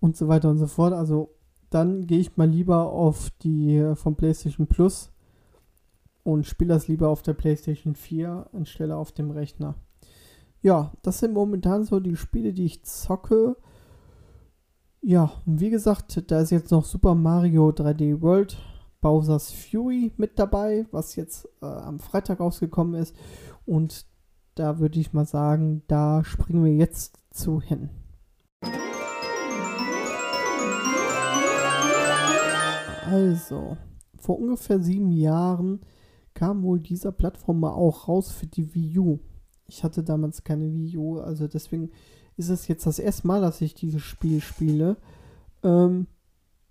Und 0.00 0.16
so 0.16 0.26
weiter 0.26 0.50
und 0.50 0.58
so 0.58 0.66
fort. 0.66 0.92
Also 0.92 1.30
dann 1.70 2.08
gehe 2.08 2.18
ich 2.18 2.36
mal 2.36 2.50
lieber 2.50 2.90
auf 2.90 3.30
die 3.44 3.76
äh, 3.76 3.94
vom 3.94 4.16
PlayStation 4.16 4.66
Plus 4.66 5.12
und 6.24 6.44
spiele 6.44 6.74
das 6.74 6.88
lieber 6.88 7.08
auf 7.08 7.22
der 7.22 7.34
PlayStation 7.34 7.94
4 7.94 8.48
anstelle 8.52 8.96
auf 8.96 9.12
dem 9.12 9.30
Rechner. 9.30 9.76
Ja, 10.62 10.92
das 11.02 11.18
sind 11.18 11.34
momentan 11.34 11.82
so 11.82 11.98
die 11.98 12.14
Spiele, 12.14 12.52
die 12.52 12.64
ich 12.64 12.84
zocke. 12.84 13.56
Ja, 15.00 15.32
und 15.44 15.58
wie 15.58 15.70
gesagt, 15.70 16.30
da 16.30 16.40
ist 16.40 16.50
jetzt 16.50 16.70
noch 16.70 16.84
Super 16.84 17.16
Mario 17.16 17.70
3D 17.70 18.20
World, 18.20 18.56
Bowser's 19.00 19.50
Fury 19.50 20.12
mit 20.16 20.38
dabei, 20.38 20.86
was 20.92 21.16
jetzt 21.16 21.48
äh, 21.60 21.66
am 21.66 21.98
Freitag 21.98 22.38
rausgekommen 22.38 22.94
ist. 22.94 23.16
Und 23.66 24.06
da 24.54 24.78
würde 24.78 25.00
ich 25.00 25.12
mal 25.12 25.26
sagen, 25.26 25.82
da 25.88 26.22
springen 26.22 26.64
wir 26.64 26.74
jetzt 26.74 27.18
zu 27.32 27.60
hin. 27.60 27.90
Also, 33.10 33.76
vor 34.16 34.38
ungefähr 34.38 34.80
sieben 34.80 35.10
Jahren 35.10 35.80
kam 36.34 36.62
wohl 36.62 36.78
dieser 36.78 37.10
Plattform 37.10 37.58
mal 37.58 37.72
auch 37.72 38.06
raus 38.06 38.30
für 38.30 38.46
die 38.46 38.72
Wii 38.72 38.98
U. 39.00 39.18
Ich 39.72 39.82
hatte 39.82 40.02
damals 40.02 40.44
keine 40.44 40.70
Wii 40.70 40.98
U, 40.98 41.18
also 41.18 41.48
deswegen 41.48 41.90
ist 42.36 42.50
es 42.50 42.68
jetzt 42.68 42.86
das 42.86 42.98
erste 42.98 43.26
Mal, 43.26 43.40
dass 43.40 43.62
ich 43.62 43.74
dieses 43.74 44.02
Spiel 44.02 44.42
spiele. 44.42 44.98
Ähm, 45.62 46.06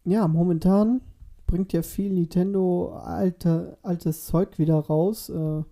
ja, 0.06 0.28
momentan 0.28 1.02
bringt 1.48 1.74
ja 1.74 1.82
viel 1.82 2.14
Nintendo 2.14 2.94
alte, 2.94 3.80
altes 3.82 4.28
Zeug 4.28 4.60
wieder 4.60 4.76
raus. 4.76 5.30
Äh, 5.30 5.64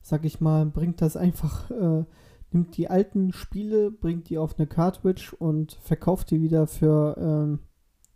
sag 0.00 0.24
ich 0.24 0.40
mal, 0.40 0.64
bringt 0.66 1.02
das 1.02 1.16
einfach, 1.16 1.68
äh, 1.72 2.04
nimmt 2.52 2.76
die 2.76 2.88
alten 2.88 3.32
Spiele, 3.32 3.90
bringt 3.90 4.28
die 4.28 4.38
auf 4.38 4.56
eine 4.56 4.68
Cartridge 4.68 5.34
und 5.36 5.72
verkauft 5.82 6.30
die 6.30 6.40
wieder 6.40 6.68
für, 6.68 7.16
ähm, 7.18 7.58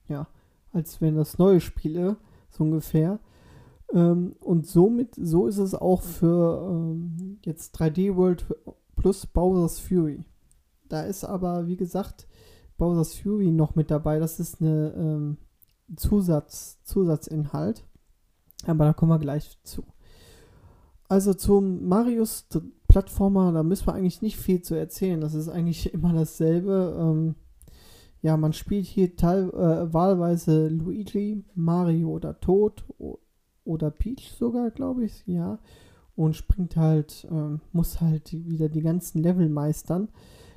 ja, 0.06 0.28
als 0.72 1.00
wenn 1.00 1.16
das 1.16 1.38
neue 1.38 1.60
Spiele, 1.60 2.18
so 2.50 2.62
ungefähr. 2.62 3.18
Ähm, 3.92 4.36
und 4.40 4.66
somit, 4.66 5.14
so 5.14 5.46
ist 5.46 5.58
es 5.58 5.74
auch 5.74 6.02
für 6.02 6.68
ähm, 6.70 7.38
jetzt 7.44 7.76
3D 7.76 8.16
World 8.16 8.44
plus 8.96 9.26
Bowser's 9.26 9.78
Fury. 9.78 10.24
Da 10.88 11.02
ist 11.02 11.24
aber, 11.24 11.66
wie 11.66 11.76
gesagt, 11.76 12.26
Bowser's 12.76 13.14
Fury 13.14 13.50
noch 13.50 13.74
mit 13.74 13.90
dabei. 13.90 14.18
Das 14.18 14.40
ist 14.40 14.60
eine 14.60 14.92
ähm, 14.96 15.36
Zusatz, 15.96 16.82
Zusatzinhalt. 16.84 17.84
Aber 18.66 18.84
da 18.84 18.92
kommen 18.92 19.12
wir 19.12 19.18
gleich 19.18 19.58
zu. 19.62 19.84
Also 21.08 21.34
zum 21.34 21.88
Marius 21.88 22.46
Plattformer, 22.88 23.52
da 23.52 23.62
müssen 23.62 23.86
wir 23.86 23.94
eigentlich 23.94 24.22
nicht 24.22 24.36
viel 24.36 24.62
zu 24.62 24.74
erzählen. 24.74 25.20
Das 25.20 25.34
ist 25.34 25.48
eigentlich 25.48 25.92
immer 25.94 26.12
dasselbe. 26.12 26.96
Ähm, 26.98 27.34
ja, 28.22 28.36
man 28.36 28.52
spielt 28.52 28.86
hier 28.86 29.16
teil, 29.16 29.48
äh, 29.50 29.92
wahlweise 29.92 30.68
Luigi, 30.68 31.42
Mario 31.54 32.10
oder 32.10 32.38
Tod 32.38 32.84
oder 33.64 33.90
Peach 33.90 34.32
sogar, 34.32 34.70
glaube 34.70 35.04
ich, 35.04 35.26
ja. 35.26 35.58
Und 36.16 36.36
springt 36.36 36.76
halt, 36.76 37.26
äh, 37.30 37.58
muss 37.72 38.00
halt 38.00 38.32
wieder 38.32 38.68
die 38.68 38.82
ganzen 38.82 39.22
Level 39.22 39.48
meistern. 39.48 40.08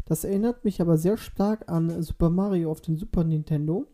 Das 0.05 0.23
erinnert 0.23 0.65
mich 0.65 0.81
aber 0.81 0.97
sehr 0.97 1.17
stark 1.17 1.69
an 1.69 2.01
Super 2.01 2.29
Mario 2.29 2.69
auf 2.71 2.81
dem 2.81 2.97
Super 2.97 3.23
Nintendo. 3.23 3.87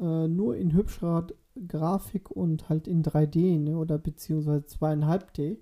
Äh, 0.00 0.28
nur 0.28 0.56
in 0.56 0.72
hübscherer 0.72 1.26
Grafik 1.68 2.30
und 2.30 2.68
halt 2.68 2.88
in 2.88 3.02
3D, 3.02 3.58
ne, 3.58 3.76
oder 3.76 3.98
beziehungsweise 3.98 4.64
2,5D. 4.66 5.58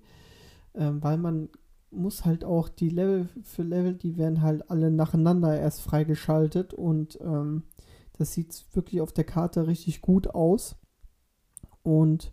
Äh, 0.73 0.91
weil 1.01 1.17
man 1.17 1.49
muss 1.91 2.23
halt 2.23 2.45
auch 2.45 2.69
die 2.69 2.89
Level 2.89 3.27
für 3.43 3.63
Level, 3.63 3.95
die 3.95 4.17
werden 4.17 4.41
halt 4.41 4.69
alle 4.69 4.91
nacheinander 4.91 5.59
erst 5.59 5.81
freigeschaltet 5.81 6.73
und 6.73 7.19
ähm, 7.21 7.63
das 8.17 8.33
sieht 8.33 8.65
wirklich 8.73 9.01
auf 9.01 9.11
der 9.11 9.23
Karte 9.23 9.67
richtig 9.67 10.01
gut 10.01 10.27
aus. 10.27 10.75
Und 11.81 12.31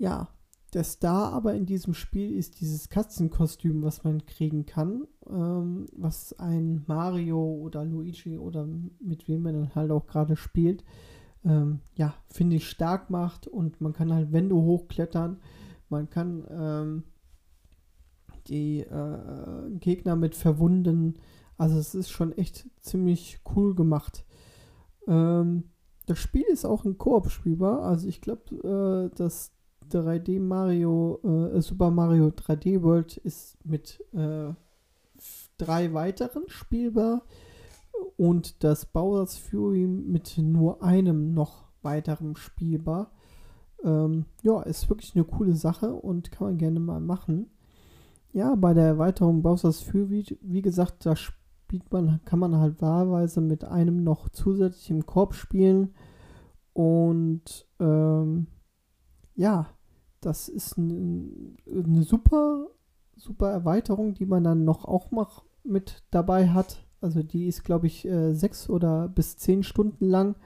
ja, 0.00 0.28
der 0.72 0.84
Star 0.84 1.32
aber 1.32 1.54
in 1.54 1.66
diesem 1.66 1.94
Spiel 1.94 2.34
ist 2.34 2.60
dieses 2.60 2.88
Katzenkostüm, 2.88 3.82
was 3.82 4.02
man 4.02 4.24
kriegen 4.24 4.64
kann, 4.64 5.06
ähm, 5.28 5.86
was 5.94 6.32
ein 6.38 6.84
Mario 6.86 7.38
oder 7.38 7.84
Luigi 7.84 8.38
oder 8.38 8.66
mit 8.98 9.28
wem 9.28 9.42
man 9.42 9.54
dann 9.54 9.74
halt 9.74 9.90
auch 9.90 10.06
gerade 10.06 10.36
spielt, 10.36 10.84
ähm, 11.44 11.80
ja, 11.96 12.14
finde 12.28 12.56
ich 12.56 12.70
stark 12.70 13.10
macht 13.10 13.46
und 13.46 13.80
man 13.82 13.92
kann 13.92 14.12
halt 14.12 14.32
Wände 14.32 14.54
hochklettern, 14.54 15.38
man 15.90 16.08
kann 16.08 16.46
ähm, 16.50 17.02
die 18.46 18.80
äh, 18.80 19.70
Gegner 19.80 20.16
mit 20.16 20.34
verwunden, 20.34 21.18
also 21.58 21.78
es 21.78 21.94
ist 21.94 22.08
schon 22.08 22.32
echt 22.32 22.70
ziemlich 22.80 23.40
cool 23.54 23.74
gemacht. 23.74 24.24
Ähm, 25.06 25.64
das 26.06 26.18
Spiel 26.18 26.44
ist 26.50 26.64
auch 26.64 26.86
ein 26.86 26.96
Koop 26.96 27.28
spielbar, 27.28 27.82
also 27.82 28.08
ich 28.08 28.22
glaube, 28.22 29.10
äh, 29.12 29.16
dass 29.16 29.52
3D 29.92 30.40
Mario, 30.40 31.20
äh, 31.54 31.60
Super 31.60 31.90
Mario 31.90 32.28
3D 32.28 32.82
World 32.82 33.16
ist 33.18 33.58
mit 33.64 34.04
äh, 34.12 34.52
drei 35.58 35.92
weiteren 35.92 36.44
spielbar 36.48 37.22
und 38.16 38.64
das 38.64 38.86
Bowser's 38.86 39.36
Fury 39.36 39.86
mit 39.86 40.38
nur 40.38 40.82
einem 40.82 41.34
noch 41.34 41.64
weiteren 41.82 42.36
spielbar. 42.36 43.12
Ähm, 43.82 44.26
ja, 44.42 44.62
ist 44.62 44.88
wirklich 44.88 45.14
eine 45.14 45.24
coole 45.24 45.54
Sache 45.54 45.92
und 45.92 46.30
kann 46.30 46.48
man 46.48 46.58
gerne 46.58 46.80
mal 46.80 47.00
machen. 47.00 47.50
Ja, 48.32 48.54
bei 48.54 48.74
der 48.74 48.84
Erweiterung 48.84 49.42
Bowser's 49.42 49.82
Fury, 49.82 50.38
wie 50.42 50.62
gesagt, 50.62 51.04
da 51.06 51.16
spielt 51.16 51.90
man, 51.92 52.20
kann 52.24 52.38
man 52.38 52.56
halt 52.56 52.80
wahlweise 52.80 53.40
mit 53.40 53.64
einem 53.64 54.04
noch 54.04 54.28
zusätzlich 54.28 54.90
im 54.90 55.06
Korb 55.06 55.34
spielen 55.34 55.94
und 56.72 57.66
ähm, 57.80 58.46
ja, 59.34 59.66
das 60.20 60.48
ist 60.48 60.76
ein, 60.76 61.56
eine 61.66 62.02
super, 62.02 62.66
super 63.16 63.50
Erweiterung, 63.50 64.14
die 64.14 64.26
man 64.26 64.44
dann 64.44 64.64
noch 64.64 64.84
auch 64.84 65.10
noch 65.10 65.44
mit 65.64 66.02
dabei 66.10 66.48
hat. 66.48 66.84
Also 67.00 67.22
die 67.22 67.46
ist, 67.46 67.64
glaube 67.64 67.86
ich, 67.86 68.06
äh, 68.06 68.34
sechs 68.34 68.68
oder 68.68 69.08
bis 69.08 69.36
zehn 69.38 69.62
Stunden 69.62 70.06
lang 70.06 70.36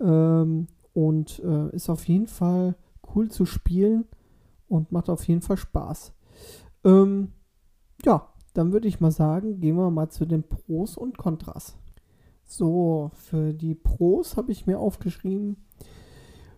ähm, 0.00 0.68
und 0.94 1.40
äh, 1.40 1.74
ist 1.74 1.90
auf 1.90 2.08
jeden 2.08 2.28
Fall 2.28 2.76
cool 3.14 3.30
zu 3.30 3.44
spielen 3.44 4.06
und 4.68 4.92
macht 4.92 5.10
auf 5.10 5.26
jeden 5.28 5.42
Fall 5.42 5.58
Spaß. 5.58 6.14
Ähm, 6.84 7.32
ja, 8.04 8.32
dann 8.54 8.72
würde 8.72 8.88
ich 8.88 9.00
mal 9.00 9.10
sagen, 9.10 9.60
gehen 9.60 9.76
wir 9.76 9.90
mal 9.90 10.08
zu 10.08 10.24
den 10.24 10.42
Pros 10.42 10.96
und 10.96 11.18
Kontras. 11.18 11.76
So, 12.44 13.10
für 13.14 13.52
die 13.52 13.74
Pros 13.74 14.36
habe 14.36 14.52
ich 14.52 14.66
mir 14.66 14.78
aufgeschrieben, 14.78 15.56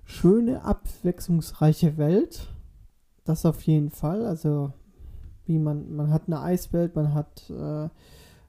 schöne, 0.04 0.64
abwechslungsreiche 0.64 1.96
Welt. 1.96 2.48
Das 3.24 3.46
auf 3.46 3.62
jeden 3.62 3.90
Fall. 3.90 4.24
Also, 4.24 4.72
wie 5.46 5.58
man, 5.58 5.94
man 5.94 6.10
hat 6.10 6.24
eine 6.26 6.40
Eiswelt, 6.40 6.94
man 6.96 7.14
hat, 7.14 7.48
äh, 7.50 7.88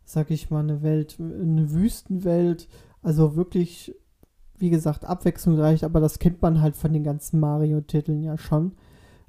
sag 0.03 0.31
ich 0.31 0.49
mal, 0.49 0.63
eine 0.63 0.81
Welt, 0.81 1.17
eine 1.19 1.71
Wüstenwelt. 1.71 2.67
Also 3.01 3.35
wirklich 3.35 3.95
wie 4.57 4.69
gesagt, 4.69 5.05
abwechslungsreich, 5.05 5.83
aber 5.83 5.99
das 5.99 6.19
kennt 6.19 6.41
man 6.41 6.61
halt 6.61 6.75
von 6.75 6.93
den 6.93 7.03
ganzen 7.03 7.39
Mario-Titeln 7.39 8.23
ja 8.23 8.37
schon. 8.37 8.73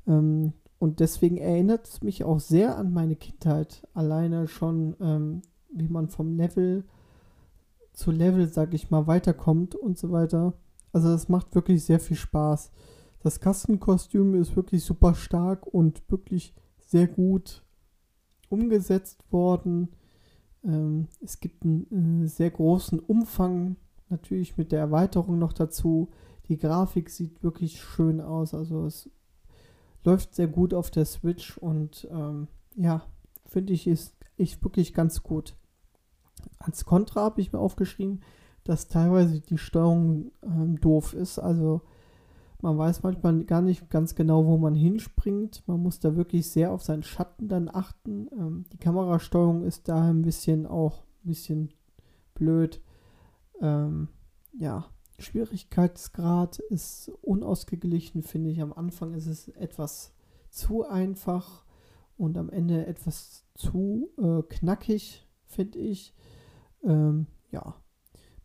Ähm, 0.06 0.52
und 0.78 1.00
deswegen 1.00 1.36
erinnert 1.38 1.86
es 1.88 2.02
mich 2.02 2.24
auch 2.24 2.38
sehr 2.38 2.76
an 2.76 2.92
meine 2.92 3.16
Kindheit. 3.16 3.86
Alleine 3.94 4.46
schon, 4.46 4.94
ähm, 5.00 5.42
wie 5.72 5.88
man 5.88 6.08
vom 6.08 6.36
Level 6.36 6.84
zu 7.92 8.10
Level, 8.10 8.46
sag 8.48 8.74
ich 8.74 8.90
mal, 8.90 9.06
weiterkommt 9.06 9.74
und 9.74 9.98
so 9.98 10.12
weiter. 10.12 10.52
Also 10.96 11.08
das 11.08 11.28
macht 11.28 11.54
wirklich 11.54 11.84
sehr 11.84 12.00
viel 12.00 12.16
Spaß. 12.16 12.70
Das 13.20 13.38
Kastenkostüm 13.38 14.34
ist 14.34 14.56
wirklich 14.56 14.82
super 14.82 15.14
stark 15.14 15.66
und 15.66 16.02
wirklich 16.10 16.54
sehr 16.78 17.06
gut 17.06 17.66
umgesetzt 18.48 19.30
worden. 19.30 19.90
Ähm, 20.64 21.08
es 21.20 21.38
gibt 21.38 21.64
einen 21.64 22.24
äh, 22.24 22.28
sehr 22.28 22.50
großen 22.50 22.98
Umfang, 22.98 23.76
natürlich 24.08 24.56
mit 24.56 24.72
der 24.72 24.80
Erweiterung 24.80 25.38
noch 25.38 25.52
dazu. 25.52 26.08
Die 26.48 26.56
Grafik 26.56 27.10
sieht 27.10 27.42
wirklich 27.42 27.78
schön 27.78 28.22
aus, 28.22 28.54
also 28.54 28.86
es 28.86 29.10
läuft 30.02 30.34
sehr 30.34 30.48
gut 30.48 30.72
auf 30.72 30.90
der 30.90 31.04
Switch 31.04 31.58
und 31.58 32.08
ähm, 32.10 32.48
ja, 32.74 33.04
finde 33.44 33.74
ich, 33.74 33.86
ist, 33.86 34.16
ist 34.38 34.64
wirklich 34.64 34.94
ganz 34.94 35.22
gut. 35.22 35.56
Als 36.58 36.86
Kontra 36.86 37.20
habe 37.20 37.42
ich 37.42 37.52
mir 37.52 37.58
aufgeschrieben, 37.58 38.22
dass 38.68 38.88
teilweise 38.88 39.40
die 39.40 39.58
Steuerung 39.58 40.32
ähm, 40.42 40.80
doof 40.80 41.14
ist. 41.14 41.38
Also 41.38 41.82
man 42.62 42.78
weiß 42.78 43.02
manchmal 43.02 43.44
gar 43.44 43.62
nicht 43.62 43.90
ganz 43.90 44.14
genau, 44.14 44.46
wo 44.46 44.56
man 44.56 44.74
hinspringt. 44.74 45.62
Man 45.66 45.80
muss 45.80 46.00
da 46.00 46.16
wirklich 46.16 46.48
sehr 46.50 46.72
auf 46.72 46.82
seinen 46.82 47.02
Schatten 47.02 47.48
dann 47.48 47.68
achten. 47.68 48.28
Ähm, 48.32 48.64
die 48.72 48.78
Kamerasteuerung 48.78 49.62
ist 49.62 49.88
da 49.88 50.08
ein 50.08 50.22
bisschen 50.22 50.66
auch 50.66 51.04
ein 51.24 51.28
bisschen 51.28 51.74
blöd. 52.34 52.80
Ähm, 53.60 54.08
ja, 54.58 54.86
Schwierigkeitsgrad 55.18 56.58
ist 56.58 57.10
unausgeglichen, 57.22 58.22
finde 58.22 58.50
ich. 58.50 58.60
Am 58.60 58.72
Anfang 58.72 59.14
ist 59.14 59.26
es 59.26 59.48
etwas 59.48 60.14
zu 60.50 60.86
einfach 60.86 61.64
und 62.16 62.38
am 62.38 62.50
Ende 62.50 62.86
etwas 62.86 63.44
zu 63.54 64.10
äh, 64.18 64.42
knackig, 64.42 65.26
finde 65.44 65.78
ich. 65.78 66.14
Ähm, 66.82 67.26
ja, 67.50 67.74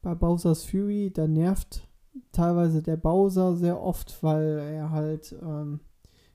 bei 0.01 0.15
Bowser's 0.15 0.63
Fury, 0.63 1.11
da 1.13 1.27
nervt 1.27 1.87
teilweise 2.31 2.81
der 2.81 2.97
Bowser 2.97 3.55
sehr 3.55 3.81
oft, 3.81 4.21
weil 4.23 4.59
er 4.59 4.91
halt 4.91 5.35
ähm, 5.41 5.79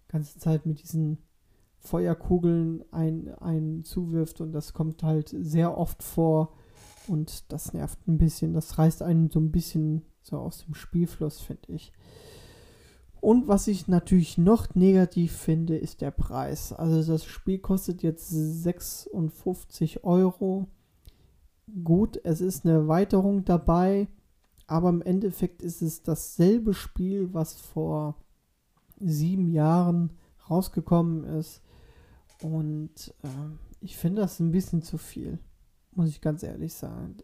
ganze 0.09 0.39
Zeit 0.39 0.67
mit 0.67 0.83
diesen 0.83 1.19
Feuerkugeln 1.79 2.85
ein, 2.91 3.29
einen 3.39 3.85
zuwirft 3.85 4.41
und 4.41 4.53
das 4.53 4.73
kommt 4.73 5.03
halt 5.03 5.35
sehr 5.39 5.77
oft 5.77 6.03
vor 6.03 6.53
und 7.07 7.53
das 7.53 7.73
nervt 7.73 8.07
ein 8.09 8.19
bisschen. 8.19 8.53
Das 8.53 8.79
reißt 8.79 9.03
einen 9.03 9.31
so 9.31 9.39
ein 9.41 9.53
bisschen 9.53 10.03
so 10.23 10.39
aus 10.39 10.65
dem 10.65 10.75
Spielfluss, 10.75 11.41
finde 11.41 11.73
ich. 11.73 11.93
Und 13.21 13.49
was 13.49 13.67
ich 13.67 13.89
natürlich 13.89 14.39
noch 14.39 14.75
negativ 14.75 15.33
finde, 15.37 15.77
ist 15.77 16.01
der 16.01 16.11
Preis. 16.11 16.73
Also 16.73 17.13
das 17.13 17.25
Spiel 17.25 17.59
kostet 17.59 18.03
jetzt 18.03 18.29
56 18.29 20.05
Euro. 20.05 20.69
Gut, 21.83 22.21
es 22.23 22.41
ist 22.41 22.65
eine 22.65 22.75
Erweiterung 22.75 23.45
dabei, 23.45 24.07
aber 24.69 24.89
im 24.89 25.03
Endeffekt 25.03 25.63
ist 25.63 25.83
es 25.83 26.03
dasselbe 26.03 26.75
Spiel, 26.75 27.35
was 27.35 27.55
vor 27.55 28.17
sieben 29.01 29.51
Jahren 29.51 30.11
rausgekommen 30.49 31.25
ist. 31.25 31.63
Und 32.41 33.15
äh, 33.23 33.29
ich 33.81 33.97
finde 33.97 34.23
das 34.23 34.39
ein 34.39 34.53
bisschen 34.53 34.83
zu 34.83 34.97
viel, 34.97 35.39
muss 35.93 36.09
ich 36.09 36.21
ganz 36.21 36.45
ehrlich 36.45 36.73
sagen. 36.73 37.17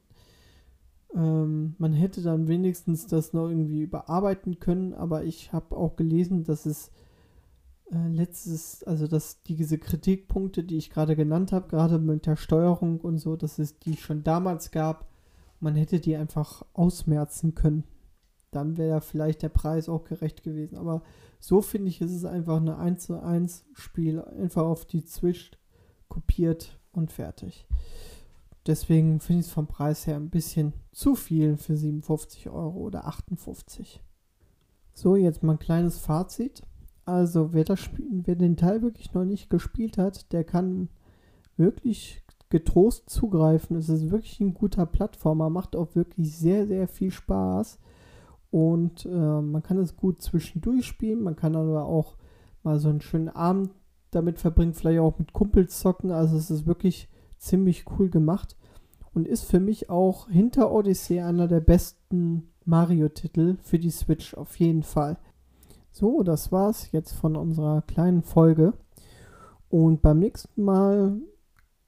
Ähm, 1.15 1.75
man 1.79 1.93
hätte 1.93 2.21
dann 2.21 2.49
wenigstens 2.49 3.07
das 3.07 3.33
noch 3.33 3.49
irgendwie 3.49 3.83
überarbeiten 3.83 4.59
können, 4.59 4.93
aber 4.93 5.25
ich 5.25 5.53
habe 5.53 5.77
auch 5.77 5.95
gelesen, 5.95 6.43
dass 6.43 6.67
es 6.67 6.91
äh, 7.93 8.09
letztes, 8.09 8.83
also 8.85 9.07
dass 9.07 9.43
diese 9.43 9.79
Kritikpunkte, 9.79 10.65
die 10.65 10.79
ich 10.79 10.91
gerade 10.91 11.15
genannt 11.15 11.53
habe, 11.53 11.69
gerade 11.69 11.99
mit 11.99 12.27
der 12.27 12.37
Steuerung 12.37 13.01
und 13.01 13.19
so, 13.19 13.37
dass 13.37 13.59
es 13.59 13.79
die 13.79 13.97
schon 13.97 14.23
damals 14.25 14.71
gab, 14.71 15.09
man 15.61 15.77
hätte 15.77 16.01
die 16.01 16.17
einfach 16.17 16.65
ausmerzen 16.73 17.55
können. 17.55 17.85
Dann 18.51 18.77
wäre 18.77 19.01
vielleicht 19.01 19.43
der 19.43 19.49
Preis 19.49 19.89
auch 19.89 20.05
gerecht 20.05 20.43
gewesen. 20.43 20.77
Aber 20.77 21.03
so 21.39 21.63
finde 21.63 21.89
ich, 21.89 22.01
ist 22.01 22.13
es 22.13 22.25
einfach 22.25 22.57
eine 22.57 22.79
1 22.79 23.07
zu 23.07 23.23
1 23.23 23.65
Spiel, 23.75 24.21
einfach 24.23 24.65
auf 24.65 24.85
die 24.85 25.03
Switch 25.03 25.53
kopiert 26.09 26.79
und 26.93 27.13
fertig. 27.13 27.67
Deswegen 28.67 29.21
finde 29.21 29.41
ich 29.41 29.47
es 29.47 29.53
vom 29.53 29.67
Preis 29.67 30.07
her 30.07 30.17
ein 30.17 30.31
bisschen 30.31 30.73
zu 30.93 31.15
viel 31.15 31.57
für 31.57 31.77
57 31.77 32.49
Euro 32.49 32.79
oder 32.79 33.07
58. 33.07 34.03
So, 34.95 35.17
jetzt 35.17 35.43
mal 35.43 35.53
ein 35.53 35.59
kleines 35.59 35.99
Fazit. 35.99 36.63
Also, 37.05 37.53
wer, 37.53 37.65
das 37.65 37.81
Spiel, 37.81 38.07
wer 38.25 38.37
den 38.37 38.57
Teil 38.57 38.83
wirklich 38.83 39.13
noch 39.13 39.25
nicht 39.25 39.51
gespielt 39.51 39.99
hat, 39.99 40.33
der 40.33 40.45
kann 40.45 40.89
wirklich 41.57 42.23
getrost 42.51 43.09
zugreifen. 43.11 43.77
Es 43.77 43.89
ist 43.89 44.11
wirklich 44.11 44.39
ein 44.41 44.55
guter 44.55 44.87
Plattformer, 44.87 45.51
macht 45.51 45.75
auch 45.75 45.95
wirklich 45.95 46.37
sehr, 46.37 46.67
sehr 46.67 46.87
viel 46.87 47.11
Spaß. 47.11 47.79
Und 48.51 49.07
äh, 49.07 49.41
man 49.41 49.63
kann 49.63 49.79
es 49.79 49.97
gut 49.97 50.21
zwischendurch 50.21 50.85
spielen. 50.87 51.23
Man 51.23 51.37
kann 51.37 51.57
aber 51.57 51.87
auch 51.87 52.17
mal 52.63 52.79
so 52.79 52.91
einen 52.91 53.01
schönen 53.01 53.31
Abend 53.31 53.71
damit 54.11 54.39
verbringen, 54.39 54.75
vielleicht 54.75 55.01
auch 55.01 55.19
mit 55.19 55.33
Kumpels 55.33 55.81
zocken. 55.81 56.11
Also 56.11 56.37
es 56.37 56.51
ist 56.51 56.67
wirklich 56.67 57.09
ziemlich 57.39 57.85
cool 57.99 58.11
gemacht 58.11 58.57
und 59.15 59.27
ist 59.27 59.45
für 59.45 59.61
mich 59.61 59.91
auch 59.91 60.29
hinter 60.29 60.71
Odyssey 60.71 61.21
einer 61.21 61.49
der 61.49 61.61
besten 61.61 62.51
Mario-Titel 62.65 63.57
für 63.63 63.79
die 63.79 63.91
Switch 63.91 64.35
auf 64.35 64.57
jeden 64.57 64.83
Fall. 64.83 65.19
So, 65.93 66.23
das 66.23 66.51
war's 66.51 66.91
jetzt 66.93 67.13
von 67.13 67.37
unserer 67.37 67.83
kleinen 67.83 68.23
Folge. 68.23 68.73
Und 69.69 70.01
beim 70.01 70.19
nächsten 70.19 70.65
Mal, 70.65 71.21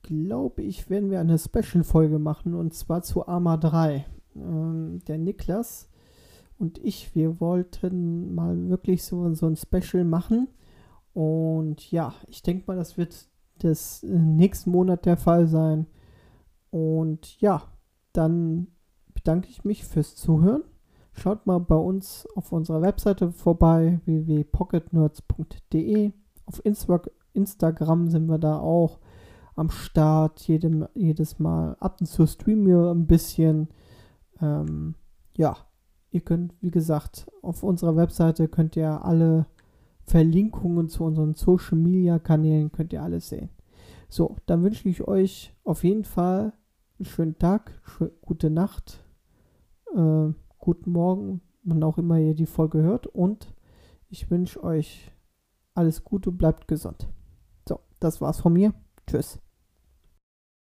glaube 0.03 0.63
ich, 0.63 0.91
werden 0.91 1.11
wir 1.11 1.21
eine 1.21 1.39
Special-Folge 1.39 2.19
machen 2.19 2.55
und 2.55 2.75
zwar 2.75 3.03
zu 3.03 3.27
Arma 3.27 3.57
3. 3.57 4.05
Ähm, 4.37 5.01
der 5.07 5.19
Niklas 5.19 5.89
und 6.59 6.79
ich, 6.85 7.15
wir 7.15 7.41
wollten 7.41 8.35
mal 8.35 8.69
wirklich 8.69 9.03
so, 9.05 9.33
so 9.35 9.47
ein 9.47 9.57
Special 9.57 10.05
machen. 10.05 10.49
Und 11.15 11.91
ja, 11.91 12.15
ich 12.29 12.43
denke 12.43 12.65
mal, 12.67 12.77
das 12.77 12.99
wird 12.99 13.29
das 13.59 14.03
äh, 14.03 14.09
nächsten 14.09 14.71
Monat 14.71 15.07
der 15.07 15.17
Fall 15.17 15.47
sein. 15.47 15.87
Und 16.71 17.41
ja, 17.41 17.63
dann 18.13 18.67
bedanke 19.15 19.49
ich 19.49 19.65
mich 19.65 19.85
fürs 19.85 20.15
Zuhören. 20.17 20.63
Schaut 21.15 21.47
mal 21.47 21.61
bei 21.61 21.77
uns 21.77 22.29
auf 22.35 22.53
unserer 22.53 22.83
Webseite 22.83 23.33
vorbei, 23.33 24.01
www.pocketnerds.de. 24.05 26.13
Auf 26.47 26.65
Insta 26.65 27.01
Instagram 27.33 28.11
sind 28.11 28.27
wir 28.27 28.39
da 28.39 28.59
auch 28.59 28.99
am 29.57 29.71
Start, 29.71 30.47
jedem, 30.47 30.87
jedes 30.95 31.39
Mal. 31.39 31.77
Ab 31.81 31.99
und 32.01 32.07
zu 32.07 32.27
streamen 32.27 32.67
wir 32.67 32.91
ein 32.91 33.07
bisschen. 33.07 33.69
Ähm, 34.41 34.95
ja, 35.37 35.57
ihr 36.11 36.21
könnt, 36.21 36.55
wie 36.61 36.71
gesagt, 36.71 37.31
auf 37.43 37.63
unserer 37.63 37.97
Webseite 37.97 38.49
könnt 38.49 38.77
ihr 38.77 39.05
alle 39.05 39.47
Verlinkungen 40.03 40.89
zu 40.89 41.05
unseren 41.05 41.35
Social 41.35 41.79
Media 41.79 42.19
Kanälen 42.19 42.73
könnt 42.73 42.93
ihr 42.93 43.03
alles 43.03 43.29
sehen. 43.29 43.51
So, 44.09 44.37
dann 44.47 44.63
wünsche 44.63 44.89
ich 44.89 45.07
euch 45.09 45.55
auf 45.65 45.85
jeden 45.85 46.05
Fall 46.05 46.53
einen 46.99 47.07
schönen 47.07 47.39
Tag, 47.39 47.81
schön, 47.85 48.11
gute 48.21 48.51
Nacht, 48.51 49.05
äh, 49.95 50.33
guten 50.65 50.93
Morgen, 50.93 51.43
wann 51.63 51.83
auch 51.83 51.99
immer 51.99 52.19
ihr 52.19 52.35
die 52.35 52.47
Folge 52.47 52.79
hört. 52.79 53.07
Und 53.07 53.53
ich 54.09 54.31
wünsche 54.31 54.65
euch 54.65 55.13
alles 55.75 56.05
Gute, 56.05 56.33
bleibt 56.33 56.69
gesund. 56.69 57.07
So, 57.69 57.81
das 58.01 58.23
war's 58.23 58.41
von 58.41 58.55
mir. 58.55 58.73
Tschüss. 59.07 59.44